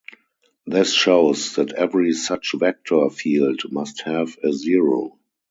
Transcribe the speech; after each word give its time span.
This 0.65 0.91
shows 0.93 1.57
that 1.57 1.73
every 1.73 2.13
such 2.13 2.55
vector 2.55 3.07
field 3.11 3.61
must 3.71 4.01
have 4.01 4.35
a 4.43 4.51
zero. 4.51 5.19